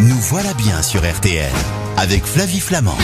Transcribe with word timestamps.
Nous 0.00 0.14
voilà 0.30 0.54
bien 0.54 0.80
sur 0.80 1.00
RTL 1.00 1.50
avec 1.96 2.22
Flavie 2.22 2.60
Flamand. 2.60 2.94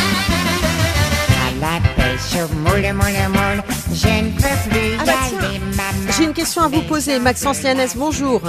À 1.43 1.51
la 1.61 1.81
pêche 1.97 2.41
au 2.41 2.55
moule, 2.55 2.93
moule, 2.93 3.33
moule, 3.35 3.63
je 3.93 4.07
ne 4.07 4.31
peux 4.31 4.71
plus 4.71 4.97
Ah 5.01 5.05
bah 5.05 5.13
aller, 5.27 5.59
maman. 5.59 6.13
J'ai 6.17 6.23
une 6.23 6.33
question 6.33 6.63
à 6.63 6.69
vous 6.69 6.83
poser. 6.83 7.19
Maxence 7.19 7.65
Lianès, 7.65 7.97
bonjour. 7.97 8.43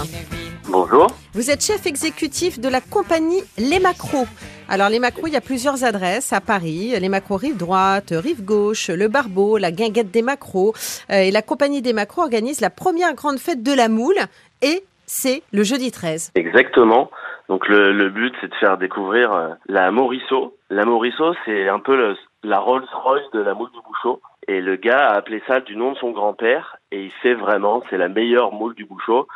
Bonjour. 0.69 1.07
Vous 1.33 1.49
êtes 1.49 1.65
chef 1.65 1.87
exécutif 1.87 2.59
de 2.59 2.69
la 2.69 2.81
compagnie 2.81 3.41
Les 3.57 3.79
Macros. 3.79 4.27
Alors, 4.69 4.89
les 4.89 4.99
Macros, 4.99 5.25
il 5.25 5.33
y 5.33 5.37
a 5.37 5.41
plusieurs 5.41 5.83
adresses 5.83 6.31
à 6.31 6.39
Paris. 6.39 6.93
Les 6.99 7.09
Macros 7.09 7.37
rive 7.37 7.57
droite, 7.57 8.13
rive 8.15 8.43
gauche, 8.43 8.91
le 8.91 9.07
Barbeau, 9.07 9.57
la 9.57 9.71
guinguette 9.71 10.11
des 10.11 10.21
Macros. 10.21 10.75
Euh, 11.09 11.21
et 11.21 11.31
la 11.31 11.41
compagnie 11.41 11.81
des 11.81 11.93
Macros 11.93 12.21
organise 12.21 12.61
la 12.61 12.69
première 12.69 13.15
grande 13.15 13.39
fête 13.39 13.63
de 13.63 13.73
la 13.73 13.89
moule. 13.89 14.19
Et 14.61 14.83
c'est 15.07 15.41
le 15.51 15.63
jeudi 15.63 15.91
13. 15.91 16.31
Exactement. 16.35 17.09
Donc 17.49 17.67
le, 17.67 17.93
le 17.93 18.09
but, 18.09 18.33
c'est 18.41 18.47
de 18.49 18.55
faire 18.55 18.77
découvrir 18.77 19.31
euh, 19.33 19.49
la 19.67 19.91
Morisseau. 19.91 20.55
La 20.69 20.83
Morisseau, 20.85 21.33
c'est 21.45 21.67
un 21.69 21.79
peu 21.79 21.95
le- 21.95 22.17
la 22.43 22.59
Rolls-Royce 22.59 23.29
de 23.33 23.39
la 23.39 23.53
moule 23.53 23.71
du 23.71 23.79
Bouchot. 23.87 24.21
Et 24.47 24.61
le 24.61 24.75
gars 24.75 25.09
a 25.09 25.15
appelé 25.15 25.41
ça 25.47 25.59
du 25.59 25.75
nom 25.75 25.91
de 25.93 25.97
son 25.97 26.11
grand-père. 26.11 26.77
Et 26.91 27.03
il 27.05 27.11
fait 27.23 27.33
vraiment, 27.35 27.83
c'est 27.89 27.97
la 27.97 28.09
meilleure 28.09 28.51
moule 28.51 28.75
du 28.75 28.85
Bouchot. 28.85 29.27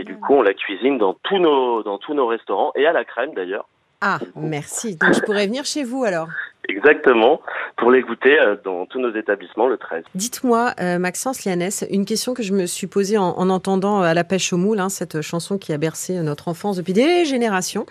Et 0.00 0.04
du 0.04 0.16
coup, 0.16 0.34
on 0.34 0.42
la 0.42 0.54
cuisine 0.54 0.98
dans 0.98 1.14
tous 1.22 1.38
nos, 1.38 1.82
dans 1.82 1.98
tous 1.98 2.14
nos 2.14 2.26
restaurants 2.26 2.72
et 2.74 2.86
à 2.86 2.92
la 2.92 3.04
crème 3.04 3.34
d'ailleurs. 3.34 3.66
Ah, 4.00 4.18
merci. 4.36 4.96
Donc, 4.96 5.14
je 5.14 5.20
pourrais 5.20 5.46
venir 5.46 5.64
chez 5.64 5.84
vous 5.84 6.04
alors. 6.04 6.28
Exactement. 6.68 7.40
Pour 7.76 7.90
les 7.90 8.02
goûter 8.02 8.38
euh, 8.40 8.56
dans 8.64 8.86
tous 8.86 8.98
nos 9.00 9.14
établissements 9.14 9.66
le 9.68 9.76
13. 9.76 10.04
Dites-moi, 10.14 10.72
euh, 10.80 10.98
Maxence 10.98 11.44
Lianès, 11.44 11.84
une 11.90 12.04
question 12.04 12.34
que 12.34 12.42
je 12.42 12.52
me 12.52 12.66
suis 12.66 12.86
posée 12.86 13.18
en, 13.18 13.30
en 13.36 13.50
entendant 13.50 14.02
euh, 14.02 14.06
à 14.06 14.14
la 14.14 14.24
pêche 14.24 14.52
au 14.52 14.56
moule, 14.56 14.80
hein, 14.80 14.88
cette 14.88 15.20
chanson 15.20 15.58
qui 15.58 15.72
a 15.72 15.78
bercé 15.78 16.14
notre 16.20 16.48
enfance 16.48 16.76
depuis 16.76 16.92
des 16.92 17.24
générations 17.24 17.86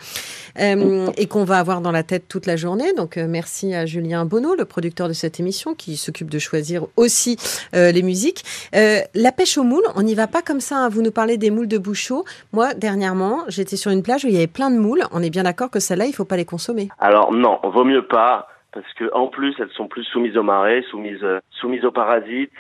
euh, 0.60 1.08
et 1.18 1.28
qu'on 1.28 1.44
va 1.44 1.60
avoir 1.60 1.82
dans 1.82 1.92
la 1.92 2.04
tête 2.04 2.28
toute 2.28 2.46
la 2.46 2.56
journée. 2.56 2.94
Donc, 2.94 3.18
euh, 3.18 3.28
merci 3.28 3.74
à 3.76 3.86
Julien 3.86 4.26
Bonneau, 4.26 4.56
le 4.56 4.66
producteur 4.66 5.08
de 5.08 5.14
cette 5.14 5.40
émission, 5.40 5.74
qui 5.76 5.98
s'occupe 5.98 6.30
de 6.30 6.40
choisir 6.40 6.86
aussi 6.98 7.38
les 7.74 8.02
musiques. 8.04 8.44
La 8.74 9.32
pêche 9.32 9.58
au 9.58 9.64
moule, 9.64 9.84
on 9.96 10.02
n'y 10.02 10.16
va 10.16 10.28
pas 10.28 10.42
comme 10.42 10.60
ça. 10.62 10.78
hein. 10.78 10.90
Vous 10.90 11.02
nous 11.02 11.12
parlez 11.12 11.38
des 11.38 11.52
moules 11.52 11.68
de 11.68 11.78
Bouchot. 11.78 12.26
Moi, 12.52 12.74
dernièrement, 12.74 13.44
j'étais 13.48 13.76
sur 13.76 13.92
une 13.92 14.04
plage 14.04 14.24
où 14.26 14.28
il 14.28 14.34
y 14.34 14.38
avait 14.38 14.48
plein 14.48 14.70
de 14.72 14.78
moules. 14.78 15.04
On 15.12 15.22
est 15.22 15.30
bien 15.30 15.44
d'accord 15.44 15.70
que 15.70 15.80
celles-là, 15.80 16.06
il 16.06 16.14
faut 16.14 16.26
pas 16.26 16.38
les 16.38 16.46
consommer. 16.46 16.90
Alors 17.00 17.32
non, 17.34 17.60
vaut 17.64 17.84
mieux 17.84 18.06
pas. 18.06 18.48
Parce 18.74 18.92
que 18.94 19.10
en 19.14 19.28
plus, 19.28 19.56
elles 19.60 19.72
sont 19.72 19.88
plus 19.88 20.04
soumises 20.04 20.38
aux 20.38 20.44
marées, 20.44 20.84
soumises, 20.90 21.24
euh, 21.24 21.40
soumises 21.52 21.86
aux 21.86 21.92
parasites. 21.92 22.52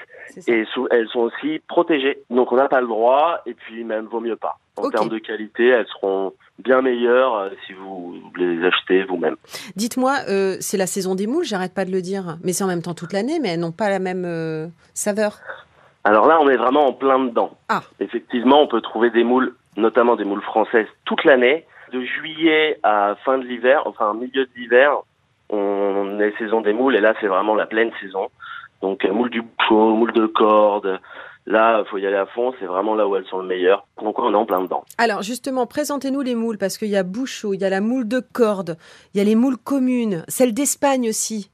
Et 0.48 0.66
elles 0.92 1.08
sont 1.10 1.20
aussi 1.20 1.60
protégées. 1.68 2.24
Donc 2.30 2.52
on 2.52 2.56
n'a 2.56 2.68
pas 2.68 2.82
le 2.82 2.88
droit, 2.88 3.42
et 3.46 3.54
puis 3.54 3.84
même 3.84 4.06
vaut 4.06 4.20
mieux 4.20 4.36
pas. 4.36 4.58
En 4.78 4.90
termes 4.90 5.10
de 5.10 5.20
qualité, 5.20 5.68
elles 5.68 5.88
seront 5.88 6.34
bien 6.60 6.82
meilleures 6.82 7.36
euh, 7.36 7.50
si 7.66 7.74
vous 7.74 8.16
les 8.36 8.66
achetez 8.66 9.04
vous-même. 9.04 9.36
Dites-moi, 9.76 10.16
euh, 10.30 10.58
c'est 10.60 10.78
la 10.78 10.88
saison 10.88 11.14
des 11.14 11.28
moules, 11.28 11.44
j'arrête 11.44 11.74
pas 11.74 11.86
de 11.86 11.92
le 11.92 12.02
dire, 12.02 12.38
mais 12.44 12.54
c'est 12.54 12.64
en 12.64 12.68
même 12.68 12.82
temps 12.82 12.96
toute 12.96 13.14
l'année, 13.14 13.40
mais 13.40 13.50
elles 13.50 13.60
n'ont 13.60 13.72
pas 13.72 13.90
la 13.90 14.00
même 14.00 14.26
euh, 14.26 14.68
saveur. 14.94 15.40
Alors 16.04 16.28
là, 16.28 16.40
on 16.42 16.50
est 16.50 16.58
vraiment 16.58 16.88
en 16.88 16.94
plein 16.94 17.20
dedans. 17.20 17.56
Ah. 17.70 17.84
Effectivement, 18.00 18.62
on 18.62 18.68
peut 18.68 18.82
trouver 18.82 19.10
des 19.12 19.24
moules, 19.24 19.56
notamment 19.78 20.16
des 20.16 20.26
moules 20.26 20.42
françaises, 20.42 20.88
toute 21.06 21.24
l'année. 21.24 21.66
De 21.92 22.02
juillet 22.02 22.80
à 22.82 23.16
fin 23.24 23.38
de 23.38 23.44
l'hiver, 23.44 23.84
enfin 23.86 24.16
milieu 24.16 24.46
de 24.46 24.50
l'hiver, 24.56 25.04
on 25.54 26.20
est 26.20 26.38
saison 26.38 26.62
des 26.62 26.74
moules, 26.74 26.96
et 26.96 27.02
là, 27.02 27.14
c'est 27.22 27.28
vraiment 27.28 27.56
la 27.56 27.66
pleine 27.66 27.92
saison. 28.02 28.30
Donc 28.82 29.06
euh, 29.06 29.14
moules 29.14 29.30
du 29.30 29.42
bouchot, 29.42 29.96
moules 29.96 30.14
de 30.14 30.26
corde. 30.26 31.00
Là, 31.46 31.84
faut 31.90 31.98
y 31.98 32.06
aller 32.08 32.16
à 32.16 32.26
fond. 32.26 32.54
C'est 32.60 32.66
vraiment 32.66 32.96
là 32.96 33.08
où 33.08 33.16
elles 33.16 33.26
sont 33.26 33.38
le 33.40 33.46
meilleur. 33.46 33.86
Donc 34.02 34.18
on 34.20 34.32
est 34.34 34.36
en 34.36 34.46
plein 34.46 34.62
dedans. 34.62 34.84
Alors 34.98 35.22
justement, 35.22 35.66
présentez-nous 35.66 36.22
les 36.22 36.36
moules, 36.36 36.58
parce 36.58 36.78
qu'il 36.78 36.90
y 36.90 36.96
a 36.96 37.04
Bouchot, 37.04 37.54
il 37.54 37.62
y 37.62 37.66
a 37.66 37.70
la 37.70 37.82
moule 37.82 38.08
de 38.08 38.20
corde, 38.20 38.78
il 39.14 39.18
y 39.18 39.22
a 39.22 39.24
les 39.24 39.36
moules 39.36 39.58
communes, 39.58 40.24
celles 40.28 40.54
d'Espagne 40.54 41.10
aussi, 41.10 41.50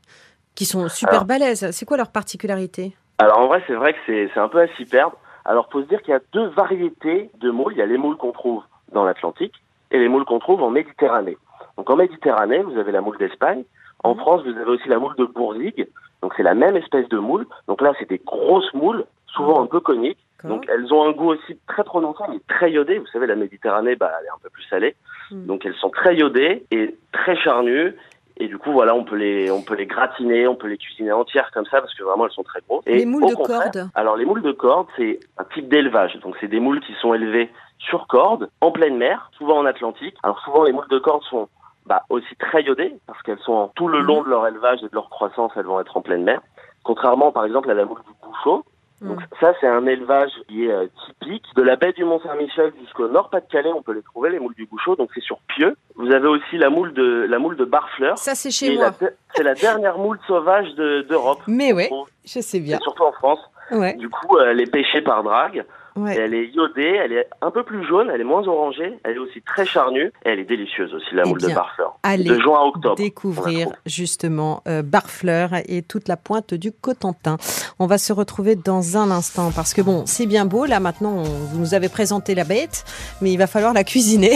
qui 0.56 0.66
sont 0.66 0.88
super 0.90 1.14
Alors- 1.14 1.26
balèzes. 1.26 1.72
C'est 1.72 1.86
quoi 1.86 1.98
leur 1.98 2.12
particularité? 2.12 2.96
Alors 3.18 3.40
en 3.40 3.48
vrai, 3.48 3.64
c'est 3.68 3.74
vrai 3.74 3.94
que 3.94 4.00
c'est 4.06 4.30
c'est 4.34 4.40
un 4.40 4.48
peu 4.48 4.62
à 4.62 4.68
s'y 4.76 4.86
perdre. 4.86 5.18
Alors 5.46 5.68
faut 5.72 5.82
se 5.82 5.88
dire 5.88 6.02
qu'il 6.04 6.12
y 6.14 6.18
a 6.18 6.22
deux 6.34 6.48
variétés 6.50 7.32
de 7.40 7.50
moules. 7.52 7.74
Il 7.74 7.80
y 7.80 7.82
a 7.82 7.86
les 7.88 7.98
moules 7.98 8.18
qu'on 8.18 8.32
trouve 8.32 8.62
dans 8.94 9.04
l'Atlantique 9.04 9.56
et 9.92 9.98
les 9.98 10.08
moules 10.08 10.26
qu'on 10.26 10.40
trouve 10.40 10.62
en 10.62 10.70
Méditerranée. 10.70 11.38
Donc 11.78 11.90
en 11.90 11.96
Méditerranée, 11.96 12.62
vous 12.62 12.78
avez 12.78 12.92
la 12.92 13.02
moule 13.02 13.18
d'Espagne. 13.18 13.64
En 14.04 14.14
Mhm. 14.14 14.20
France, 14.20 14.42
vous 14.44 14.52
avez 14.58 14.70
aussi 14.72 14.88
la 14.90 15.00
moule 15.00 15.16
de 15.18 15.26
Bourzigue. 15.26 15.88
Donc 16.22 16.34
c'est 16.36 16.44
la 16.44 16.54
même 16.54 16.76
espèce 16.76 17.08
de 17.10 17.18
moule. 17.18 17.46
Donc 17.68 17.82
là, 17.82 17.94
c'est 18.00 18.10
des 18.10 18.20
grosses 18.20 18.74
moules, 18.74 19.06
souvent 19.28 19.62
un 19.62 19.68
peu 19.68 19.80
coniques. 19.80 20.20
Donc 20.46 20.66
elles 20.70 20.94
ont 20.94 21.06
un 21.06 21.12
goût 21.12 21.32
aussi 21.32 21.60
très 21.68 21.84
prononcé, 21.84 22.24
mais 22.30 22.40
très 22.48 22.72
iodé. 22.72 22.98
Vous 22.98 23.08
savez, 23.08 23.28
la 23.28 23.36
Méditerranée, 23.36 23.96
bah, 23.98 24.10
elle 24.20 24.28
est 24.28 24.30
un 24.30 24.40
peu 24.42 24.50
plus 24.50 24.64
salée. 24.64 24.96
Mhm. 25.32 25.46
Donc 25.48 25.66
elles 25.66 25.76
sont 25.76 25.90
très 25.90 26.16
iodées 26.16 26.66
et 26.72 26.96
très 27.12 27.36
charnues. 27.36 27.94
Et 28.42 28.48
du 28.48 28.58
coup, 28.58 28.72
voilà, 28.72 28.96
on 28.96 29.04
peut 29.04 29.18
les, 29.18 29.52
on 29.52 29.62
peut 29.62 29.76
les 29.76 29.86
gratiner, 29.86 30.48
on 30.48 30.56
peut 30.56 30.68
les 30.68 30.78
cuisiner 30.78 31.12
entières 31.12 31.52
comme 31.54 31.66
ça 31.66 31.82
parce 31.82 31.94
que 31.94 32.04
vraiment 32.04 32.26
elles 32.26 32.32
sont 32.32 32.44
très 32.44 32.62
grosses. 32.62 32.84
Et 32.88 33.00
Les 33.00 33.06
moules 33.06 33.26
au 33.26 33.30
de 33.32 33.36
corde 33.36 33.90
Alors 33.96 34.16
les 34.16 34.24
moules 34.24 34.42
de 34.42 34.54
corde, 34.54 34.88
c'est 34.96 35.20
un 35.38 35.44
type 35.54 35.68
d'élevage. 35.68 36.18
Donc 36.22 36.38
c'est 36.40 36.48
des 36.48 36.62
moules 36.62 36.80
qui 36.80 36.94
sont 37.02 37.14
élevées 37.14 37.50
sur 37.80 38.08
corde, 38.08 38.50
en 38.62 38.72
pleine 38.72 38.96
mer, 38.96 39.30
souvent 39.38 39.58
en 39.58 39.66
Atlantique. 39.66 40.16
Alors 40.24 40.40
souvent 40.40 40.64
les 40.64 40.72
moules 40.72 40.88
de 40.90 41.00
corde 41.00 41.24
sont 41.24 41.50
bah, 41.90 42.04
aussi 42.10 42.34
très 42.38 42.62
iodées 42.64 42.96
parce 43.08 43.22
qu'elles 43.24 43.40
sont 43.40 43.72
tout 43.76 43.88
le 43.90 44.00
long 44.00 44.24
de 44.24 44.30
leur 44.30 44.48
élevage 44.48 44.80
et 44.84 44.88
de 44.88 44.94
leur 44.96 45.10
croissance, 45.10 45.52
elles 45.58 45.66
vont 45.66 45.82
être 45.82 45.98
en 45.98 46.02
pleine 46.02 46.24
mer. 46.24 46.40
Contrairement 46.84 47.32
par 47.32 47.44
exemple 47.46 47.70
à 47.70 47.74
la 47.74 47.84
moule 47.86 48.00
du 48.08 48.14
bouchot, 48.26 48.64
donc 49.02 49.20
Mm. 49.20 49.26
ça, 49.40 49.54
c'est 49.62 49.68
un 49.68 49.86
élevage 49.88 50.32
qui 50.50 50.66
est 50.66 50.72
euh, 50.72 50.88
typique. 51.06 51.46
De 51.56 51.62
la 51.62 51.78
baie 51.78 51.94
du 51.94 52.04
Mont-Saint-Michel 52.04 52.74
jusqu'au 52.82 53.08
Nord-Pas-de-Calais, 53.08 53.72
on 53.74 53.82
peut 53.82 53.94
les 53.94 54.02
trouver, 54.04 54.30
les 54.30 54.40
moules 54.40 54.56
du 54.56 54.66
Bouchot. 54.66 54.98
Donc 54.98 55.10
c'est 55.16 55.22
sur 55.22 55.40
Pieux. 55.48 55.78
Vous 55.96 56.12
avez 56.12 56.28
aussi 56.28 56.58
la 56.58 56.70
moule 56.70 56.94
de 56.94 57.26
la 57.30 57.40
moule 57.40 57.56
de 57.56 57.64
Barfleur. 57.64 58.18
Ça, 58.18 58.36
c'est 58.36 58.52
chez 58.52 58.76
moi. 58.76 58.92
C'est 59.36 59.44
la 59.44 59.54
dernière 59.56 59.98
moule 59.98 60.20
sauvage 60.28 60.76
de- 60.76 61.02
d'Europe. 61.04 61.40
Mais 61.48 61.72
ouais, 61.72 61.88
trouve- 61.88 62.10
je 62.26 62.40
sais 62.42 62.58
Et 62.58 62.62
bien. 62.62 62.78
surtout 62.82 63.04
en 63.04 63.14
France. 63.14 63.40
Ouais, 63.72 63.94
Du 63.96 64.10
coup, 64.10 64.38
euh, 64.38 64.52
elle 64.52 64.60
est 64.62 64.72
pêchée 64.72 65.02
par 65.02 65.24
drague. 65.24 65.64
Ouais. 65.96 66.16
elle 66.18 66.34
est 66.34 66.46
iodée, 66.54 66.98
elle 67.04 67.12
est 67.12 67.28
un 67.42 67.52
peu 67.52 67.64
plus 67.64 67.86
jaune, 67.86 68.10
elle 68.14 68.22
est 68.22 68.24
moins 68.26 68.48
orangée, 68.48 68.98
elle 69.04 69.16
est 69.16 69.20
aussi 69.20 69.42
très 69.42 69.66
charnue. 69.66 70.14
Et 70.24 70.30
elle 70.30 70.40
est 70.40 70.46
délicieuse 70.46 70.94
aussi, 70.94 71.14
la 71.14 71.24
Eh 71.26 71.30
moule 71.30 71.42
de 71.42 71.48
Barfleur. 71.54 71.98
allez 72.04 72.24
De 72.24 72.40
juin 72.40 72.58
à 72.58 72.64
octobre. 72.64 72.96
découvrir 72.96 73.68
justement 73.86 74.64
euh, 74.68 74.82
Barfleur 74.82 75.50
et 75.68 75.82
toute 75.82 76.08
la 76.08 76.16
pointe 76.16 76.54
du 76.54 76.72
Cotentin. 76.72 77.36
On 77.80 77.86
va 77.88 77.98
se 77.98 78.14
retrouver 78.14 78.56
dans 78.56 78.96
un 78.98 79.12
instant 79.12 79.52
parce 79.54 79.74
que 79.74 79.82
bon, 79.82 80.04
c'est 80.06 80.28
bien 80.28 80.46
beau 80.46 80.66
là 80.66 80.80
maintenant, 80.80 81.16
on- 81.18 81.24
vous 81.24 81.60
nous 81.60 81.74
avez 81.74 81.90
présenté 81.90 82.34
la 82.34 82.46
bête, 82.46 82.86
mais 83.22 83.32
il 83.34 83.38
va 83.38 83.48
falloir 83.48 83.74
la 83.74 83.84
cuisiner. 83.84 84.36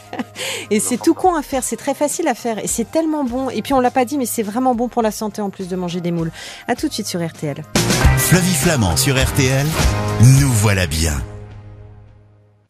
et 0.70 0.78
c'est 0.78 0.98
tout 1.02 1.14
con 1.14 1.34
à 1.34 1.42
faire, 1.42 1.64
c'est 1.64 1.76
très 1.76 1.94
facile 1.94 2.28
à 2.28 2.34
faire 2.34 2.58
et 2.58 2.68
c'est 2.68 2.88
tellement 2.88 3.24
bon. 3.24 3.50
Et 3.50 3.62
puis 3.62 3.72
on 3.74 3.80
l'a 3.80 3.90
pas 3.90 4.04
dit, 4.04 4.18
mais 4.18 4.26
c'est 4.26 4.44
vraiment 4.44 4.76
bon 4.76 4.88
pour 4.88 5.02
la 5.02 5.10
santé 5.10 5.42
en 5.42 5.50
plus 5.50 5.68
de 5.68 5.74
manger 5.74 6.00
des 6.00 6.12
moules. 6.12 6.30
À 6.68 6.76
tout 6.76 6.86
de 6.86 6.92
suite 6.92 7.06
sur 7.06 7.26
RTL. 7.26 7.56
Flavie 8.22 8.54
Flamand 8.54 8.96
sur 8.96 9.22
RTL. 9.22 9.66
Nous 10.40 10.48
voilà 10.48 10.86
bien. 10.86 11.20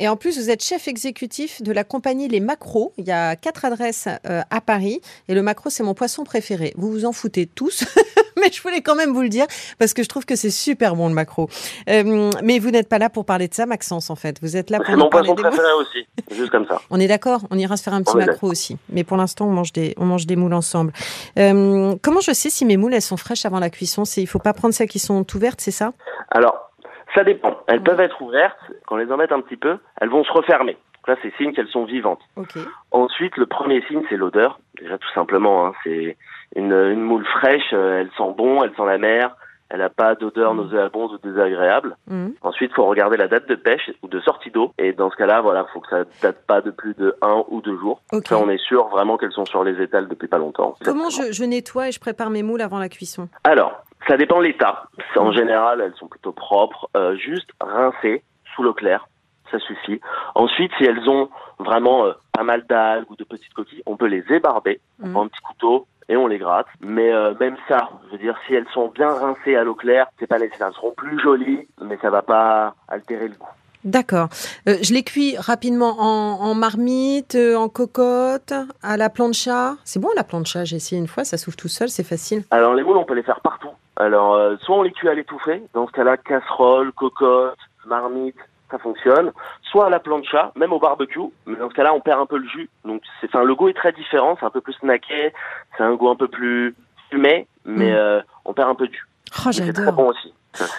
Et 0.00 0.08
en 0.08 0.16
plus, 0.16 0.36
vous 0.36 0.50
êtes 0.50 0.64
chef 0.64 0.88
exécutif 0.88 1.62
de 1.62 1.70
la 1.70 1.84
compagnie 1.84 2.26
Les 2.26 2.40
Macros. 2.40 2.92
Il 2.96 3.04
y 3.04 3.12
a 3.12 3.36
quatre 3.36 3.64
adresses 3.64 4.08
euh, 4.26 4.42
à 4.50 4.60
Paris. 4.60 5.00
Et 5.28 5.34
le 5.34 5.42
macro, 5.42 5.70
c'est 5.70 5.84
mon 5.84 5.94
poisson 5.94 6.24
préféré. 6.24 6.72
Vous 6.76 6.91
vous 6.91 7.04
en 7.04 7.12
foutez 7.12 7.46
tous. 7.46 7.84
mais 8.41 8.50
je 8.50 8.62
voulais 8.62 8.81
quand 8.81 8.94
même 8.94 9.12
vous 9.12 9.22
le 9.22 9.28
dire 9.28 9.47
parce 9.78 9.94
que 9.94 10.03
je 10.03 10.09
trouve 10.09 10.25
que 10.25 10.37
c'est 10.37 10.50
super 10.50 10.97
bon 10.97 11.09
le 11.09 11.15
macro. 11.15 11.48
Euh, 11.88 12.31
mais 12.43 12.59
vous 12.59 12.70
n'êtes 12.70 12.88
pas 12.88 12.98
là 12.98 13.10
pour 13.10 13.25
parler 13.25 13.48
de 13.48 13.54
ça, 13.54 13.66
Maxence, 13.66 14.10
en 14.10 14.16
fait. 14.16 14.38
Vous 14.43 14.56
êtes 14.56 14.70
là 14.70 14.78
pour 14.78 14.87
C'est 14.87 14.97
mon 14.97 15.09
poisson 15.09 15.34
préféré 15.34 15.72
aussi. 15.78 16.06
Juste 16.31 16.50
comme 16.50 16.66
ça. 16.66 16.81
On 16.91 17.00
est 17.00 17.09
d'accord? 17.09 17.41
On 17.50 17.59
ira 17.59 17.76
se 17.76 17.82
faire 17.82 17.94
un 17.94 18.03
petit 18.03 18.16
On 18.16 18.21
est 18.21 18.26
macro 18.26 18.48
aussi. 18.48 18.78
Mais 18.88 19.04
pour 19.04 19.16
l'instant, 19.16 19.47
on 19.47 19.53
mange 19.53 19.72
des, 19.72 19.94
on 19.97 20.04
mange 20.04 20.26
des 20.26 20.37
moules 20.37 20.54
ensemble. 20.54 20.92
Euh, 21.38 21.94
comment 22.03 22.21
je 22.21 22.32
sais 22.32 22.50
si 22.50 22.65
mes 22.65 22.76
moules, 22.76 22.94
elles 22.94 23.03
sont 23.03 23.16
fraîches 23.16 23.44
avant 23.44 23.60
la 23.60 23.71
cuisson? 23.71 24.04
Il 24.16 24.26
faut 24.26 24.38
pas 24.38 24.53
prendre 24.53 24.75
celles 24.75 24.88
qui 24.88 24.98
sont 24.98 25.25
ouvertes, 25.34 25.60
c'est 25.60 25.71
ça? 25.71 25.92
Alors, 26.31 26.71
ça 27.15 27.25
dépend. 27.25 27.59
Elles 27.66 27.82
peuvent 27.82 28.00
être 28.00 28.21
ouvertes. 28.22 28.59
Quand 28.87 28.97
on 28.97 28.98
les 28.98 29.10
embête 29.12 29.32
un 29.32 29.41
petit 29.41 29.56
peu, 29.56 29.78
elles 30.00 30.09
vont 30.09 30.25
se 30.25 30.32
refermer. 30.32 30.76
Là, 31.06 31.16
c'est 31.21 31.34
signe 31.37 31.53
qu'elles 31.53 31.69
sont 31.69 31.84
vivantes. 31.84 32.21
Ok. 32.37 32.59
Ensuite, 32.92 33.37
le 33.37 33.47
premier 33.47 33.82
signe, 33.88 34.03
c'est 34.09 34.16
l'odeur. 34.16 34.60
Déjà, 34.80 34.98
tout 34.98 35.12
simplement, 35.15 35.66
hein, 35.66 35.72
c'est 35.83 36.16
une, 36.57 36.72
une 36.72 37.01
moule 37.03 37.25
fraîche. 37.27 37.72
euh, 37.72 38.01
Elle 38.01 38.10
sent 38.16 38.34
bon, 38.37 38.63
elle 38.63 38.71
sent 38.77 38.87
la 38.87 38.99
mer. 38.99 39.37
Elle 39.75 39.78
n'a 39.78 39.89
pas 39.89 40.15
d'odeur 40.15 40.53
Mm. 40.53 40.57
nauséabonde 40.59 41.13
ou 41.13 41.19
désagréable. 41.27 41.97
Mhm. 42.07 42.34
Ensuite, 42.43 42.72
il 42.72 42.75
faut 42.75 42.84
regarder 42.84 43.16
la 43.16 43.27
date 43.27 43.49
de 43.49 43.54
pêche 43.54 43.91
ou 44.03 44.09
de 44.09 44.21
sortie 44.21 44.51
d'eau. 44.51 44.72
Et 44.77 44.93
dans 44.93 45.10
ce 45.10 45.16
cas-là, 45.16 45.41
voilà, 45.41 45.65
faut 45.72 45.81
que 45.81 45.89
ça 45.89 46.04
date 46.21 46.45
pas 46.47 46.60
de 46.60 46.71
plus 46.71 46.93
de 46.95 47.16
un 47.22 47.43
ou 47.49 47.63
deux 47.63 47.78
jours. 47.78 48.03
Ok. 48.13 48.27
Ça, 48.28 48.37
on 48.39 48.51
est 48.51 48.59
sûr 48.63 48.89
vraiment 48.89 49.16
qu'elles 49.16 49.33
sont 49.33 49.47
sur 49.47 49.65
les 49.65 49.81
étals 49.83 50.09
depuis 50.09 50.28
pas 50.28 50.37
longtemps. 50.37 50.77
Comment 50.84 51.09
je, 51.09 51.33
je 51.33 51.45
nettoie 51.45 51.89
et 51.89 51.93
je 51.93 52.01
prépare 52.01 52.28
mes 52.28 52.43
moules 52.43 52.60
avant 52.60 52.78
la 52.78 52.91
cuisson? 52.91 53.31
Alors, 53.45 53.72
ça 54.07 54.19
dépend 54.19 54.41
de 54.41 54.45
l'état. 54.45 54.83
En 55.16 55.33
général, 55.33 55.81
elles 55.81 55.95
sont 55.95 56.09
plutôt 56.09 56.33
propres. 56.33 56.91
Euh, 56.95 57.16
juste 57.16 57.49
rincées 57.59 58.22
sous 58.54 58.63
l'eau 58.63 58.75
claire, 58.75 59.09
ça 59.51 59.59
suffit. 59.59 60.03
Ensuite, 60.34 60.71
si 60.77 60.84
elles 60.84 61.09
ont 61.09 61.31
vraiment 61.59 62.04
euh, 62.04 62.13
pas 62.34 62.43
mal 62.43 62.66
d'algues 62.69 63.10
ou 63.10 63.16
de 63.16 63.25
petites 63.25 63.54
coquilles, 63.54 63.83
on 63.87 63.97
peut 63.97 64.04
les 64.07 64.22
ébarber. 64.31 64.81
On 65.03 65.07
Mhm. 65.07 65.13
prend 65.15 65.22
un 65.25 65.28
petit 65.28 65.41
couteau 65.41 65.87
et 66.09 66.16
on 66.16 66.27
les 66.27 66.39
gratte. 66.39 66.66
Mais 66.81 67.13
euh, 67.13 67.34
même 67.41 67.57
ça, 67.69 67.91
je 68.07 68.13
veux 68.13 68.19
dire, 68.19 68.37
si 68.47 68.54
elles 68.54 68.66
sont 68.72 68.89
bien 68.89 69.09
rincées 69.09 69.57
à 69.57 69.65
l'eau 69.65 69.75
claire, 69.75 70.07
c'est 70.19 70.27
pas 70.27 70.39
nécessaire. 70.39 70.69
Elles 70.69 70.75
seront 70.75 70.93
plus 70.93 71.21
jolies, 71.21 71.66
mais 71.81 71.99
ça 72.03 72.10
va 72.10 72.22
pas 72.22 72.75
altérer 72.89 73.28
le 73.28 73.34
goût. 73.34 73.49
D'accord. 73.84 74.28
Euh, 74.69 74.77
je 74.81 74.95
les 74.95 75.03
cuis 75.03 75.37
rapidement 75.37 75.97
en, 75.99 76.41
en 76.41 76.54
marmite, 76.54 77.34
euh, 77.34 77.57
en 77.57 77.69
cocotte, 77.69 78.54
à 78.81 78.97
la 78.97 79.10
plancha. 79.10 79.75
C'est 79.84 79.99
bon 79.99 80.10
la 80.15 80.22
plancha, 80.22 80.65
j'ai 80.65 80.77
essayé 80.77 81.01
une 81.01 81.09
fois, 81.09 81.25
ça 81.25 81.37
s'ouvre 81.37 81.57
tout 81.57 81.66
seul, 81.69 81.89
c'est 81.89 82.04
facile. 82.04 82.45
Alors 82.53 82.75
les 82.75 82.84
moules, 82.84 82.97
on 82.97 83.04
peut 83.04 83.15
les 83.15 83.25
faire 83.25 83.41
partout. 83.41 83.71
Alors 83.97 84.34
euh, 84.34 84.57
soit 84.60 84.77
on 84.77 84.83
les 84.83 84.93
cuit 84.93 85.09
à 85.09 85.15
l'étouffée, 85.15 85.65
dans 85.75 85.89
ce 85.89 85.93
cas-là, 85.93 86.16
casserole, 86.16 86.93
cocotte, 86.93 87.59
marmite, 87.84 88.37
ça 88.72 88.78
fonctionne. 88.78 89.30
Soit 89.71 89.86
à 89.86 89.91
la 89.91 90.01
plancha, 90.01 90.51
même 90.57 90.72
au 90.72 90.80
barbecue, 90.80 91.21
mais 91.47 91.57
dans 91.57 91.69
ce 91.71 91.74
cas-là, 91.74 91.95
on 91.95 92.01
perd 92.01 92.21
un 92.21 92.27
peu 92.27 92.39
le 92.39 92.48
jus. 92.48 92.69
Donc 92.84 93.03
c'est, 93.21 93.28
enfin, 93.28 93.45
le 93.45 93.54
goût 93.54 93.69
est 93.69 93.74
très 93.74 93.92
différent, 93.92 94.36
c'est 94.41 94.47
un 94.47 94.51
peu 94.51 94.60
plus 94.60 94.72
snacké, 94.74 95.33
c'est 95.77 95.84
un 95.84 95.95
goût 95.95 96.09
un 96.09 96.16
peu 96.16 96.27
plus 96.27 96.74
fumé, 97.10 97.47
mais 97.65 97.92
Mm. 97.92 97.95
euh, 97.95 98.21
on 98.45 98.53
perd 98.54 98.69
un 98.71 98.74
peu 98.74 98.89
de 98.89 98.92
jus. 98.92 99.07
Oh, 99.47 99.53
c'est 99.53 99.72
très 99.72 99.92
bon 99.92 100.09
aussi. 100.09 100.34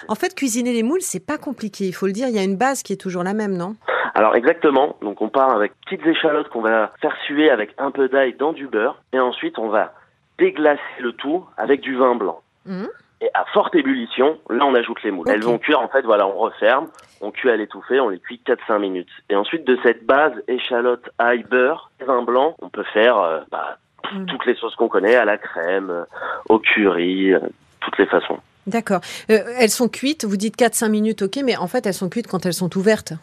En 0.08 0.14
fait, 0.14 0.34
cuisiner 0.36 0.72
les 0.72 0.82
moules, 0.84 1.00
c'est 1.00 1.24
pas 1.24 1.38
compliqué. 1.38 1.84
Il 1.86 1.92
faut 1.92 2.06
le 2.06 2.12
dire, 2.12 2.28
il 2.28 2.34
y 2.34 2.38
a 2.38 2.44
une 2.44 2.56
base 2.56 2.82
qui 2.84 2.92
est 2.92 3.00
toujours 3.00 3.24
la 3.24 3.34
même, 3.34 3.56
non? 3.56 3.74
Alors 4.14 4.36
exactement, 4.36 4.94
donc 5.02 5.20
on 5.22 5.28
part 5.28 5.50
avec 5.50 5.72
petites 5.84 6.06
échalotes 6.06 6.48
qu'on 6.50 6.60
va 6.60 6.92
faire 7.00 7.16
suer 7.26 7.50
avec 7.50 7.74
un 7.78 7.90
peu 7.90 8.08
d'ail 8.08 8.34
dans 8.34 8.52
du 8.52 8.68
beurre, 8.68 9.02
et 9.12 9.18
ensuite 9.18 9.58
on 9.58 9.68
va 9.68 9.92
déglacer 10.38 10.80
le 11.00 11.12
tout 11.12 11.44
avec 11.56 11.80
du 11.80 11.96
vin 11.96 12.14
blanc. 12.14 12.40
Mhm. 12.66 12.88
Et 13.24 13.30
à 13.32 13.44
forte 13.54 13.74
ébullition, 13.74 14.38
là 14.50 14.66
on 14.66 14.74
ajoute 14.74 15.02
les 15.02 15.10
moules. 15.10 15.26
Elles 15.30 15.42
vont 15.42 15.56
cuire 15.58 15.80
en 15.80 15.88
fait, 15.88 16.02
voilà, 16.02 16.26
on 16.26 16.36
referme, 16.36 16.88
on 17.22 17.30
cuit 17.30 17.48
à 17.48 17.56
l'étouffée, 17.56 17.98
on 18.00 18.10
les 18.10 18.18
cuit 18.18 18.38
4-5 18.46 18.78
minutes. 18.78 19.08
Et 19.30 19.36
ensuite 19.36 19.66
de 19.66 19.78
cette 19.82 20.04
base, 20.04 20.32
échalote, 20.46 21.08
ail, 21.18 21.44
beurre, 21.44 21.90
vin 22.06 22.22
blanc, 22.22 22.54
on 22.60 22.68
peut 22.68 22.84
faire 22.92 23.18
euh, 23.18 23.40
bah, 23.50 23.78
Mhm. 24.12 24.26
toutes 24.26 24.44
les 24.44 24.54
sauces 24.56 24.74
qu'on 24.76 24.88
connaît, 24.88 25.14
à 25.14 25.24
la 25.24 25.38
crème, 25.38 25.88
euh, 25.88 26.04
au 26.50 26.58
curry, 26.58 27.32
euh, 27.32 27.38
toutes 27.80 27.96
les 27.96 28.04
façons. 28.04 28.38
D'accord. 28.66 29.00
Euh, 29.30 29.38
elles 29.58 29.70
sont 29.70 29.88
cuites, 29.88 30.26
vous 30.26 30.36
dites 30.36 30.56
4-5 30.56 30.90
minutes, 30.90 31.22
ok, 31.22 31.38
mais 31.42 31.56
en 31.56 31.66
fait, 31.68 31.86
elles 31.86 31.94
sont 31.94 32.10
cuites 32.10 32.26
quand 32.26 32.44
elles 32.44 32.52
sont 32.52 32.76
ouvertes. 32.76 33.14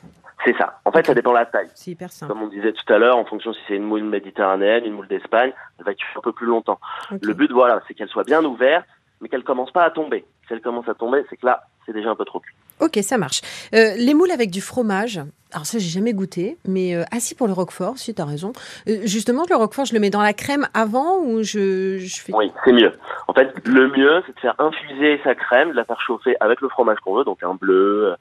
C'est 0.44 0.58
ça. 0.58 0.80
En 0.86 0.92
fait, 0.92 1.06
ça 1.06 1.14
dépend 1.14 1.34
de 1.34 1.38
la 1.38 1.46
taille. 1.46 1.70
C'est 1.76 1.92
hyper 1.92 2.12
simple. 2.12 2.32
Comme 2.34 2.42
on 2.42 2.48
disait 2.48 2.74
tout 2.74 2.92
à 2.92 2.98
l'heure, 2.98 3.16
en 3.18 3.26
fonction 3.26 3.54
si 3.54 3.60
c'est 3.68 3.76
une 3.76 3.84
moule 3.84 4.02
méditerranéenne, 4.04 4.84
une 4.86 4.94
moule 4.94 5.08
d'Espagne, 5.08 5.54
elle 5.78 5.86
va 5.86 5.94
cuire 5.94 6.18
un 6.18 6.22
peu 6.22 6.32
plus 6.32 6.48
longtemps. 6.48 6.80
Le 7.22 7.34
but, 7.34 7.52
voilà, 7.52 7.80
c'est 7.88 7.94
qu'elle 7.94 8.10
soit 8.10 8.24
bien 8.24 8.44
ouverte, 8.44 8.86
mais 9.22 9.30
qu'elle 9.30 9.44
commence 9.44 9.72
pas 9.72 9.84
à 9.84 9.92
tomber. 9.92 10.26
Si 10.48 10.54
elle 10.54 10.62
commence 10.62 10.88
à 10.90 10.94
tomber, 10.94 11.24
c'est 11.30 11.38
que 11.38 11.46
là, 11.46 11.64
c'est 11.86 11.94
déjà 11.94 12.10
un 12.10 12.16
peu 12.16 12.26
trop 12.26 12.40
cuit. 12.40 12.56
Ok, 12.80 12.98
ça 13.04 13.18
marche. 13.18 13.42
Euh, 13.76 13.94
les 13.98 14.14
moules 14.16 14.32
avec 14.32 14.50
du 14.50 14.60
fromage, 14.60 15.22
alors 15.54 15.66
ça, 15.68 15.78
j'ai 15.78 15.90
jamais 15.90 16.14
goûté, 16.14 16.58
mais 16.68 16.96
euh, 16.96 17.04
assis 17.12 17.36
pour 17.36 17.46
le 17.46 17.54
roquefort, 17.54 17.98
si 18.00 18.16
tu 18.16 18.22
as 18.22 18.26
raison. 18.26 18.54
Euh, 18.90 19.02
justement, 19.04 19.44
le 19.50 19.56
roquefort, 19.56 19.86
je 19.86 19.94
le 19.94 20.00
mets 20.00 20.10
dans 20.10 20.22
la 20.22 20.34
crème 20.34 20.68
avant 20.74 21.20
ou 21.20 21.44
je, 21.44 22.00
je 22.00 22.22
fais. 22.22 22.34
Oui, 22.34 22.52
c'est 22.66 22.72
mieux. 22.74 22.92
En 23.28 23.34
fait, 23.34 23.54
le 23.68 23.88
mieux, 23.90 24.24
c'est 24.26 24.34
de 24.36 24.40
faire 24.40 24.56
infuser 24.60 25.20
sa 25.24 25.36
crème, 25.36 25.70
de 25.72 25.76
la 25.76 25.86
faire 25.86 26.02
chauffer 26.02 26.36
avec 26.40 26.60
le 26.62 26.70
fromage 26.70 26.98
qu'on 27.00 27.16
veut, 27.16 27.24
donc 27.24 27.44
un 27.44 27.54
bleu, 27.54 28.12
euh, 28.14 28.16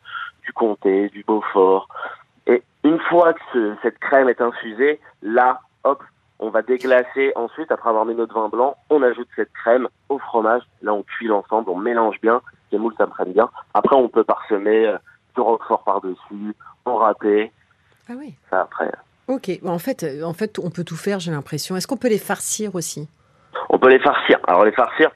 du 0.45 0.53
comté, 0.53 1.09
du 1.09 1.25
beaufort. 1.27 1.89
Et 2.47 2.63
une 2.85 2.99
fois 3.09 3.33
que 3.33 3.41
ce- 3.55 3.75
cette 3.83 3.99
crème 3.99 4.29
est 4.29 4.41
infusée, 4.43 5.01
là, 5.23 5.61
hop, 5.85 6.03
on 6.41 6.51
va 6.51 6.63
déglacer. 6.63 7.33
Ensuite, 7.37 7.71
après 7.71 7.91
avoir 7.91 8.05
mis 8.05 8.15
notre 8.15 8.35
vin 8.35 8.49
blanc, 8.49 8.77
on 8.89 9.03
ajoute 9.03 9.29
cette 9.37 9.53
crème 9.53 9.89
au 10.09 10.19
fromage. 10.19 10.63
Là, 10.83 10.93
on 10.93 11.03
cuit 11.03 11.29
l'ensemble, 11.29 11.71
on 11.71 11.77
mélange 11.77 12.21
bien. 12.21 12.41
Les 12.73 12.79
moules, 12.79 12.95
ça 12.99 13.07
me 13.07 13.11
prenne 13.11 13.33
bien. 13.33 13.49
Après, 13.75 13.95
on 13.95 14.09
peut 14.09 14.25
parsemer 14.25 14.87
euh, 14.87 14.97
du 15.35 15.41
roquefort 15.41 15.85
par-dessus, 15.85 16.55
on 16.87 16.97
râper. 16.97 17.53
Ah 18.09 18.15
oui. 18.17 18.35
Ça, 18.49 18.63
après, 18.63 18.91
Ok. 19.31 19.61
Bon, 19.63 19.71
en 19.71 19.79
fait, 19.79 20.03
euh, 20.03 20.25
en 20.25 20.33
fait, 20.33 20.59
on 20.59 20.71
peut 20.71 20.83
tout 20.83 20.97
faire, 20.97 21.21
j'ai 21.21 21.31
l'impression. 21.31 21.77
Est-ce 21.77 21.87
qu'on 21.87 21.97
peut 21.97 22.09
les 22.09 22.19
farcir 22.19 22.75
aussi? 22.75 23.09
On 23.69 23.79
peut 23.79 23.89
les 23.89 24.01
farcir. 24.01 24.41
Alors 24.49 24.65
les 24.65 24.73
farcir, 24.73 25.11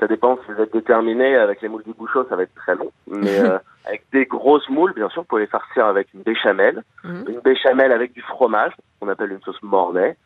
ça 0.00 0.06
dépend 0.06 0.38
si 0.38 0.52
vous 0.52 0.62
êtes 0.62 0.72
déterminé. 0.72 1.36
Avec 1.36 1.60
les 1.60 1.68
moules 1.68 1.82
du 1.82 1.92
bouchon, 1.92 2.24
ça 2.30 2.36
va 2.36 2.44
être 2.44 2.54
très 2.54 2.74
long. 2.74 2.90
Mais 3.06 3.38
euh, 3.44 3.58
avec 3.84 4.04
des 4.12 4.24
grosses 4.24 4.68
moules, 4.70 4.94
bien 4.94 5.10
sûr, 5.10 5.22
vous 5.22 5.28
pouvez 5.28 5.42
les 5.42 5.48
farcir 5.48 5.84
avec 5.84 6.08
une 6.14 6.22
béchamel. 6.22 6.82
Mhm. 7.04 7.24
Une 7.28 7.40
béchamel 7.40 7.92
avec 7.92 8.14
du 8.14 8.22
fromage, 8.22 8.72
qu'on 9.00 9.08
appelle 9.08 9.32
une 9.32 9.42
sauce 9.42 9.62
mornay. 9.62 10.16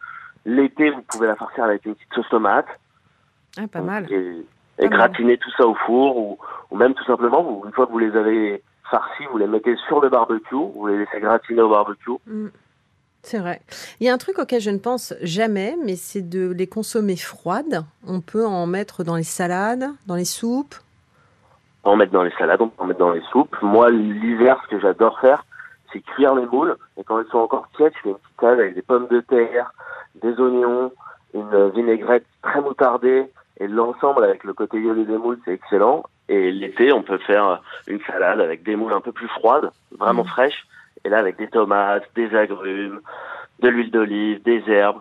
L'été, 0.44 0.90
vous 0.90 1.02
pouvez 1.02 1.26
la 1.28 1.36
farcir 1.36 1.64
avec 1.64 1.84
une 1.86 1.94
petite 1.94 2.12
sauce 2.14 2.28
tomate. 2.30 2.66
Ah, 3.58 3.66
pas 3.70 3.80
mal. 3.80 4.10
Et, 4.12 4.44
Pas 4.78 4.84
et 4.84 4.88
mal. 4.88 4.98
gratiner 4.98 5.38
tout 5.38 5.50
ça 5.56 5.66
au 5.66 5.74
four. 5.74 6.16
Ou, 6.16 6.38
ou 6.70 6.76
même 6.76 6.94
tout 6.94 7.04
simplement, 7.04 7.42
vous, 7.42 7.62
une 7.66 7.72
fois 7.72 7.86
que 7.86 7.92
vous 7.92 7.98
les 7.98 8.16
avez 8.16 8.62
farcis, 8.90 9.24
vous 9.30 9.38
les 9.38 9.46
mettez 9.46 9.76
sur 9.88 10.00
le 10.00 10.08
barbecue. 10.08 10.54
Vous 10.54 10.86
les 10.86 10.98
laissez 10.98 11.20
gratiner 11.20 11.62
au 11.62 11.70
barbecue. 11.70 12.10
Mm. 12.26 12.48
C'est 13.24 13.38
vrai. 13.38 13.60
Il 14.00 14.06
y 14.06 14.10
a 14.10 14.12
un 14.12 14.18
truc 14.18 14.40
auquel 14.40 14.60
je 14.60 14.70
ne 14.70 14.78
pense 14.78 15.14
jamais, 15.22 15.76
mais 15.84 15.94
c'est 15.94 16.28
de 16.28 16.50
les 16.50 16.66
consommer 16.66 17.16
froides. 17.16 17.84
On 18.04 18.20
peut 18.20 18.44
en 18.44 18.66
mettre 18.66 19.04
dans 19.04 19.14
les 19.14 19.22
salades, 19.22 19.84
dans 20.06 20.16
les 20.16 20.24
soupes. 20.24 20.74
On 21.84 21.90
peut 21.90 21.94
en 21.94 21.96
mettre 21.96 22.12
dans 22.12 22.24
les 22.24 22.32
salades, 22.32 22.60
on 22.60 22.68
peut 22.68 22.82
en 22.82 22.86
mettre 22.86 22.98
dans 22.98 23.12
les 23.12 23.22
soupes. 23.30 23.56
Moi, 23.62 23.90
l'hiver, 23.92 24.60
ce 24.64 24.74
que 24.74 24.80
j'adore 24.80 25.20
faire, 25.20 25.44
c'est 25.92 26.00
cuire 26.00 26.34
les 26.34 26.46
moules. 26.46 26.76
Et 26.96 27.04
quand 27.04 27.20
elles 27.20 27.26
sont 27.30 27.38
encore 27.38 27.68
tièdes, 27.76 27.92
je 27.96 28.00
fais 28.02 28.08
une 28.08 28.16
petite 28.16 28.40
salade 28.40 28.58
avec 28.58 28.74
des 28.74 28.82
pommes 28.82 29.06
de 29.08 29.20
terre, 29.20 29.72
des 30.20 30.38
oignons, 30.40 30.92
une 31.34 31.70
vinaigrette 31.70 32.26
très 32.42 32.60
moutardée. 32.60 33.26
Et 33.60 33.68
l'ensemble, 33.68 34.24
avec 34.24 34.44
le 34.44 34.54
côté 34.54 34.80
violet 34.80 35.04
des 35.04 35.16
moules, 35.18 35.38
c'est 35.44 35.52
excellent. 35.52 36.02
Et 36.28 36.50
l'été, 36.50 36.92
on 36.92 37.02
peut 37.02 37.18
faire 37.18 37.62
une 37.86 38.00
salade 38.06 38.40
avec 38.40 38.62
des 38.62 38.76
moules 38.76 38.92
un 38.92 39.00
peu 39.00 39.12
plus 39.12 39.28
froides, 39.28 39.70
vraiment 39.98 40.22
Mhm. 40.24 40.28
fraîches. 40.28 40.66
Et 41.04 41.08
là, 41.08 41.18
avec 41.18 41.36
des 41.36 41.48
tomates, 41.48 42.04
des 42.14 42.34
agrumes, 42.34 43.00
de 43.60 43.68
l'huile 43.68 43.90
d'olive, 43.90 44.42
des 44.42 44.62
herbes. 44.68 45.00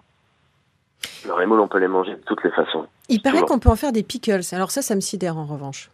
Alors, 1.25 1.39
les 1.39 1.45
moules, 1.45 1.59
on 1.59 1.67
peut 1.67 1.79
les 1.79 1.87
manger 1.87 2.11
de 2.15 2.21
toutes 2.25 2.43
les 2.43 2.51
façons. 2.51 2.85
Il 3.09 3.21
paraît 3.21 3.41
qu'on 3.41 3.59
peut 3.59 3.69
en 3.69 3.75
faire 3.75 3.91
des 3.91 4.03
pickles. 4.03 4.41
Alors 4.53 4.71
ça, 4.71 4.81
ça 4.81 4.95
me 4.95 5.01
sidère 5.01 5.37
en 5.37 5.45
revanche. 5.45 5.89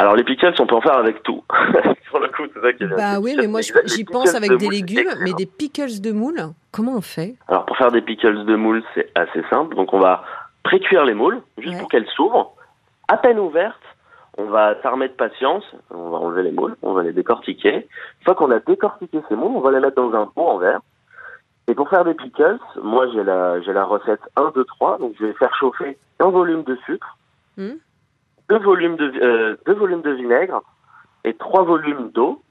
Alors, 0.00 0.16
les 0.16 0.24
pickles, 0.24 0.54
on 0.58 0.66
peut 0.66 0.74
en 0.76 0.80
faire 0.80 0.96
avec 0.96 1.22
tout. 1.22 1.44
Sur 2.08 2.18
le 2.20 2.28
coup, 2.28 2.42
c'est 2.54 2.60
ça 2.60 2.72
qui 2.72 2.84
est. 2.84 2.96
Bah 2.96 3.20
oui, 3.20 3.34
mais 3.38 3.46
moi 3.46 3.60
j'y 3.84 4.04
pense 4.04 4.34
avec 4.34 4.56
des 4.56 4.68
légumes, 4.68 5.10
mais 5.22 5.32
des 5.34 5.44
pickles 5.46 6.00
de 6.00 6.10
moules, 6.12 6.40
comment 6.72 6.96
on 6.96 7.00
fait? 7.02 7.34
Alors 7.48 7.66
pour 7.66 7.76
faire 7.76 7.92
des 7.92 8.00
pickles 8.00 8.46
de 8.46 8.56
moules, 8.56 8.82
c'est 8.94 9.10
assez 9.14 9.42
simple. 9.50 9.76
Donc 9.76 9.92
on 9.92 9.98
va 10.00 10.24
pré-cuire 10.62 11.04
les 11.04 11.12
moules, 11.14 11.40
juste 11.58 11.74
Ouais. 11.74 11.78
pour 11.80 11.88
qu'elles 11.88 12.08
s'ouvrent. 12.16 12.54
À 13.08 13.18
peine 13.18 13.38
ouvertes, 13.38 13.76
on 14.38 14.44
va 14.46 14.80
s'armer 14.82 15.08
de 15.08 15.12
patience, 15.12 15.64
on 15.90 16.08
va 16.10 16.16
enlever 16.18 16.44
les 16.44 16.52
moules, 16.52 16.76
on 16.82 16.92
va 16.94 17.02
les 17.02 17.12
décortiquer. 17.12 17.74
Une 17.74 18.24
fois 18.24 18.34
qu'on 18.34 18.50
a 18.52 18.58
décortiqué 18.60 19.20
ces 19.28 19.36
moules, 19.36 19.52
on 19.54 19.60
va 19.60 19.70
les 19.70 19.80
mettre 19.80 19.96
dans 19.96 20.14
un 20.18 20.26
pot 20.26 20.48
en 20.48 20.56
verre. 20.58 20.80
Et 21.68 21.74
pour 21.74 21.90
faire 21.90 22.04
des 22.06 22.14
pickles, 22.14 22.58
moi 22.82 23.06
j'ai 23.12 23.22
la, 23.22 23.60
j'ai 23.60 23.72
la 23.74 23.84
recette 23.84 24.20
1, 24.36 24.52
2, 24.54 24.64
3. 24.64 24.98
Donc 24.98 25.12
je 25.20 25.26
vais 25.26 25.34
faire 25.34 25.54
chauffer 25.56 25.98
un 26.20 26.30
volume 26.30 26.62
de 26.64 26.76
sucre, 26.86 27.16
Hmm. 27.56 27.74
Deux, 28.50 28.58
volumes 28.58 28.96
de, 28.96 29.12
euh, 29.22 29.56
deux 29.64 29.74
volumes 29.74 30.02
de 30.02 30.10
vinaigre 30.10 30.62
et 31.24 31.34
trois 31.34 31.62
volumes 31.62 32.10
d'eau 32.10 32.42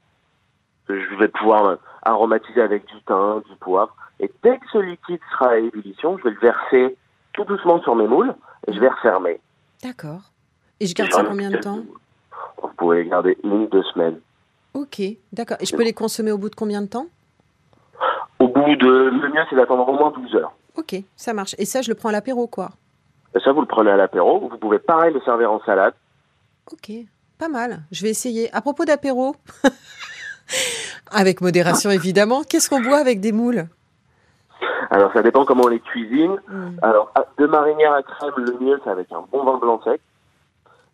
que 0.88 0.98
je 0.98 1.14
vais 1.16 1.28
pouvoir 1.28 1.78
aromatiser 2.02 2.62
avec 2.62 2.86
du 2.86 3.00
thym, 3.06 3.42
du 3.48 3.54
poivre. 3.56 3.94
Et 4.18 4.30
dès 4.42 4.58
que 4.58 4.66
ce 4.72 4.78
liquide 4.78 5.20
sera 5.32 5.50
à 5.50 5.56
ébullition, 5.58 6.18
je 6.18 6.24
vais 6.24 6.30
le 6.30 6.40
verser 6.40 6.96
tout 7.34 7.44
doucement 7.44 7.80
sur 7.82 7.94
mes 7.94 8.08
moules 8.08 8.34
et 8.66 8.72
je 8.72 8.80
vais 8.80 8.88
refermer. 8.88 9.40
D'accord. 9.82 10.22
Et 10.80 10.86
je 10.86 10.94
garde 10.94 11.12
ça 11.12 11.22
combien 11.22 11.50
de 11.50 11.58
temps. 11.58 11.80
Vous 12.62 12.70
pouvez 12.76 13.04
les 13.04 13.10
garder 13.10 13.36
une, 13.44 13.68
deux 13.68 13.82
semaines. 13.94 14.18
Ok, 14.74 15.02
d'accord. 15.32 15.58
Et 15.60 15.66
je 15.66 15.76
peux 15.76 15.84
les 15.84 15.92
consommer 15.92 16.32
au 16.32 16.38
bout 16.38 16.48
de 16.48 16.54
combien 16.54 16.80
de 16.80 16.86
temps 16.86 17.06
Au 18.38 18.48
bout 18.48 18.76
de, 18.76 19.10
le 19.10 19.28
mieux 19.28 19.42
c'est 19.50 19.56
d'attendre 19.56 19.86
au 19.88 19.92
moins 19.92 20.10
12 20.10 20.34
heures. 20.36 20.52
Ok, 20.76 20.94
ça 21.16 21.34
marche. 21.34 21.54
Et 21.58 21.66
ça, 21.66 21.82
je 21.82 21.90
le 21.90 21.94
prends 21.94 22.08
à 22.08 22.12
l'apéro, 22.12 22.46
quoi. 22.46 22.70
Et 23.34 23.40
ça, 23.40 23.52
vous 23.52 23.60
le 23.60 23.66
prenez 23.66 23.90
à 23.90 23.96
l'apéro. 23.96 24.48
Vous 24.48 24.58
pouvez 24.58 24.78
pareil 24.78 25.12
le 25.14 25.20
servir 25.20 25.52
en 25.52 25.60
salade. 25.60 25.94
Ok, 26.72 26.90
pas 27.38 27.48
mal. 27.48 27.80
Je 27.92 28.02
vais 28.02 28.10
essayer. 28.10 28.52
À 28.54 28.60
propos 28.60 28.84
d'apéro, 28.84 29.34
avec 31.10 31.40
modération 31.40 31.90
évidemment, 31.90 32.42
qu'est-ce 32.42 32.68
qu'on 32.70 32.80
boit 32.80 32.98
avec 32.98 33.20
des 33.20 33.32
moules? 33.32 33.66
Alors 34.90 35.12
ça 35.12 35.22
dépend 35.22 35.44
comment 35.44 35.64
on 35.64 35.68
les 35.68 35.80
cuisine. 35.80 36.36
Hmm. 36.48 36.70
Alors, 36.82 37.12
à- 37.14 37.24
de 37.38 37.46
marinière 37.46 37.92
à 37.92 38.02
crème, 38.02 38.32
le 38.36 38.56
mieux, 38.60 38.80
c'est 38.84 38.90
avec 38.90 39.10
un 39.12 39.24
bon 39.30 39.44
vin 39.44 39.58
blanc 39.58 39.80
sec. 39.84 40.00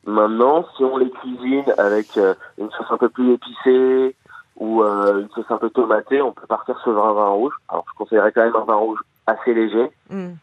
Maintenant, 0.05 0.65
si 0.77 0.85
on 0.85 0.99
les 0.99 1.11
cuisine 1.11 1.65
avec 1.79 2.17
euh, 2.17 2.35
une 2.59 2.71
sauce 2.71 2.87
un 2.91 2.97
peu 2.99 3.09
plus 3.09 3.33
épicée 3.33 4.15
ou 4.57 4.83
euh, 4.83 5.23
une 5.23 5.29
sauce 5.31 5.47
un 5.51 5.57
peu 5.59 5.71
tomatée, 5.71 6.23
on 6.23 6.33
peut 6.33 6.47
partir 6.47 6.79
sur 6.83 7.05
un 7.05 7.13
vin 7.13 7.29
rouge. 7.31 7.55
Alors, 7.69 7.85
je 7.93 7.97
conseillerais 7.99 8.31
quand 8.33 8.45
même 8.45 8.55
un 8.57 8.65
vin 8.65 8.77
rouge 8.77 9.01
assez 9.27 9.53
léger, 9.55 9.91
Hmm. 10.11 10.35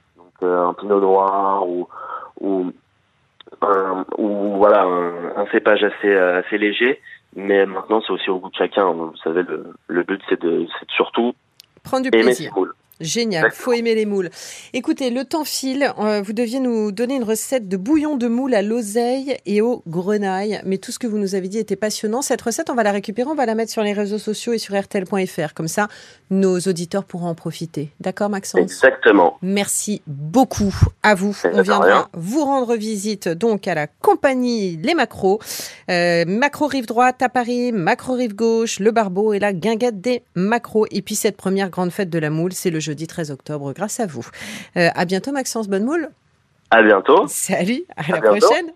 Euh, 0.42 0.68
un 0.68 0.74
pinot 0.74 1.00
noir 1.00 1.68
ou 1.68 1.88
ou 2.42 2.72
un, 3.62 4.06
ou 4.18 4.56
voilà 4.58 4.84
un, 4.84 5.36
un 5.38 5.46
cépage 5.52 5.84
assez 5.84 6.08
euh, 6.10 6.40
assez 6.40 6.58
léger. 6.58 7.00
Mais 7.36 7.66
maintenant, 7.66 8.00
c'est 8.06 8.14
aussi 8.14 8.30
au 8.30 8.38
goût 8.38 8.50
de 8.50 8.56
chacun. 8.56 8.92
Vous 8.92 9.16
savez, 9.24 9.42
le, 9.42 9.74
le 9.88 10.04
but, 10.04 10.22
c'est 10.30 10.40
de, 10.40 10.68
c'est 10.80 10.86
de 10.88 10.92
surtout 10.92 11.34
Prendre 11.84 12.04
du 12.04 12.10
aimer 12.10 12.26
plaisir. 12.26 12.52
ses 12.54 12.60
moules. 12.60 12.74
Génial, 13.04 13.52
faut 13.52 13.74
aimer 13.74 13.96
les 13.96 14.06
moules. 14.06 14.30
Écoutez, 14.74 15.10
le 15.10 15.26
temps 15.26 15.44
file. 15.44 15.94
Euh, 16.00 16.22
vous 16.22 16.34
deviez 16.34 16.60
nous 16.60 16.92
donner 16.92 17.16
une 17.16 17.24
recette 17.24 17.68
de 17.68 17.78
bouillon 17.78 18.16
de 18.16 18.28
moule 18.28 18.54
à 18.54 18.62
l'oseille 18.62 19.38
et 19.46 19.62
au 19.62 19.84
grenaille. 19.88 20.62
Mais 20.66 20.78
tout 20.78 20.92
ce 20.92 21.00
que 21.00 21.08
vous 21.08 21.18
nous 21.18 21.36
avez 21.36 21.48
dit 21.48 21.58
était 21.58 21.76
passionnant. 21.76 22.22
Cette 22.22 22.42
recette, 22.42 22.70
on 22.70 22.76
va 22.76 22.84
la 22.84 22.92
récupérer, 22.92 23.30
on 23.30 23.36
va 23.36 23.46
la 23.46 23.56
mettre 23.56 23.72
sur 23.72 23.84
les 23.84 23.94
réseaux 23.94 24.18
sociaux 24.18 24.54
et 24.54 24.58
sur 24.58 24.80
RTL.fr. 24.80 25.54
Comme 25.54 25.68
ça, 25.68 25.88
nos 26.30 26.60
auditeurs 26.60 27.04
pourront 27.04 27.28
en 27.28 27.36
profiter. 27.36 27.90
D'accord, 28.00 28.30
Maxence? 28.30 28.62
Exactement. 28.62 29.38
Merci 29.42 30.02
beaucoup 30.08 30.74
à 31.04 31.16
vous. 31.16 31.36
On 31.44 31.62
viendra 31.62 31.86
rien. 31.86 32.08
vous 32.14 32.44
rendre 32.44 32.76
visite 32.76 33.28
donc 33.28 33.68
à 33.68 33.76
la 33.76 33.88
compagnie 33.88 34.78
Les 34.82 34.94
Macros. 34.94 35.40
Euh, 35.90 36.24
macro 36.26 36.68
rive 36.68 36.86
droite 36.86 37.22
à 37.22 37.30
Paris, 37.30 37.72
macro 37.72 38.14
rive 38.14 38.36
gauche, 38.36 38.80
le 38.80 38.92
barbeau 38.92 39.34
et 39.34 39.40
la 39.40 39.54
guinguette 39.54 40.02
des 40.02 40.24
macros. 40.36 40.88
Et 40.92 41.02
puis 41.02 41.16
cette 41.16 41.38
première 41.38 41.70
grande 41.70 41.92
fête 41.92 42.10
de 42.10 42.20
la 42.20 42.30
moule, 42.30 42.54
c'est 42.54 42.70
le 42.70 42.80
jeudi 42.94 43.08
13 43.08 43.32
octobre 43.32 43.74
grâce 43.74 44.00
à 44.00 44.06
vous. 44.06 44.26
Euh, 44.78 44.90
à 44.94 45.06
bientôt 45.06 45.32
Maxence, 45.32 45.68
bonne 45.68 45.84
moule. 45.84 46.10
À 46.70 46.84
bientôt. 46.84 47.26
Salut, 47.28 47.84
à, 47.98 48.02
À 48.02 48.12
la 48.12 48.22
bientôt. 48.22 48.46
prochaine. 48.48 48.72